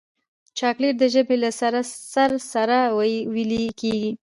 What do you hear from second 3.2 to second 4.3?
ویلې کېږي.